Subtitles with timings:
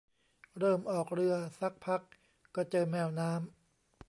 [0.59, 2.01] เริ่มออกเรือซักพัก
[2.55, 3.51] ก็เจอแมวน้ำ